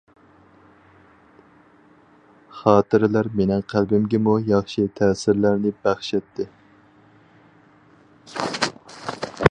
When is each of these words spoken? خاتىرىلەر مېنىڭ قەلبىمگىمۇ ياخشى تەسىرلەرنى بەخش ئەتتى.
خاتىرىلەر 2.61 3.29
مېنىڭ 3.41 3.61
قەلبىمگىمۇ 3.75 4.35
ياخشى 4.47 4.87
تەسىرلەرنى 5.01 5.75
بەخش 5.85 6.11
ئەتتى. 6.21 6.49